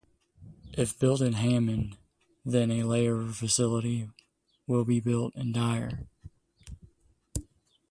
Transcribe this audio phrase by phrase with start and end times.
[0.75, 1.95] If built in Hammond,
[2.43, 4.09] then a layover facility
[4.65, 6.07] will be built in Dyer.